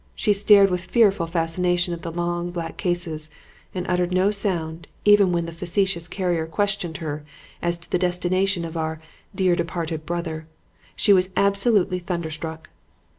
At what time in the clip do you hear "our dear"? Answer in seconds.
8.75-9.55